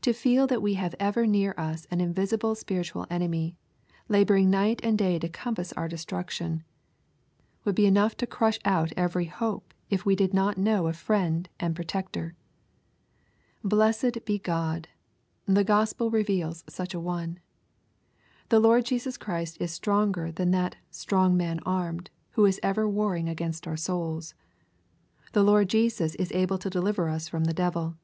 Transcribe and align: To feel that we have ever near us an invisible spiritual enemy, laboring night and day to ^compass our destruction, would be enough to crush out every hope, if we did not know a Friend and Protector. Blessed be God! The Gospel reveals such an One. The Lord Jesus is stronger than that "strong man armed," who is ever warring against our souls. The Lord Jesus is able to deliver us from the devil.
To 0.00 0.14
feel 0.14 0.46
that 0.46 0.62
we 0.62 0.72
have 0.80 0.94
ever 0.98 1.26
near 1.26 1.54
us 1.58 1.84
an 1.90 2.00
invisible 2.00 2.54
spiritual 2.54 3.06
enemy, 3.10 3.58
laboring 4.08 4.48
night 4.48 4.80
and 4.82 4.96
day 4.96 5.18
to 5.18 5.28
^compass 5.28 5.74
our 5.76 5.86
destruction, 5.86 6.64
would 7.66 7.74
be 7.74 7.84
enough 7.84 8.16
to 8.16 8.26
crush 8.26 8.58
out 8.64 8.90
every 8.96 9.26
hope, 9.26 9.74
if 9.90 10.06
we 10.06 10.16
did 10.16 10.32
not 10.32 10.56
know 10.56 10.86
a 10.86 10.94
Friend 10.94 11.46
and 11.60 11.76
Protector. 11.76 12.34
Blessed 13.62 14.24
be 14.24 14.38
God! 14.38 14.88
The 15.44 15.62
Gospel 15.62 16.10
reveals 16.10 16.64
such 16.66 16.94
an 16.94 17.04
One. 17.04 17.38
The 18.48 18.60
Lord 18.60 18.86
Jesus 18.86 19.18
is 19.58 19.70
stronger 19.70 20.32
than 20.32 20.52
that 20.52 20.76
"strong 20.90 21.36
man 21.36 21.60
armed," 21.66 22.08
who 22.30 22.46
is 22.46 22.60
ever 22.62 22.88
warring 22.88 23.28
against 23.28 23.66
our 23.68 23.76
souls. 23.76 24.32
The 25.32 25.42
Lord 25.42 25.68
Jesus 25.68 26.14
is 26.14 26.32
able 26.32 26.56
to 26.56 26.70
deliver 26.70 27.10
us 27.10 27.28
from 27.28 27.44
the 27.44 27.52
devil. 27.52 27.98